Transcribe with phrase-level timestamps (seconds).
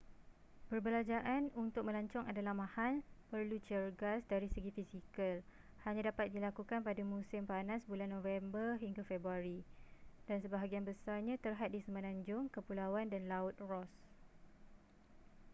[0.73, 2.93] perbelanjaan untuk melancong adalah mahal
[3.31, 5.35] perlu cergas dari segi fizikal
[5.85, 9.59] hanya dapat dilakukan pada musim panas bulan november-februari
[10.27, 13.93] dan sebahagian besarnya terhad di semenanjung kepulauan dan laut ross